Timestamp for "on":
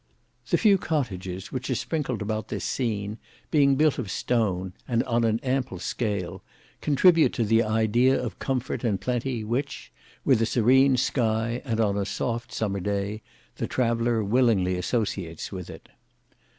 5.03-5.23, 11.79-11.97